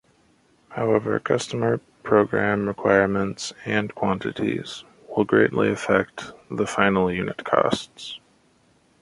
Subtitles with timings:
[0.69, 8.19] However customer program requirements and quantities will greatly affect the final unit costs.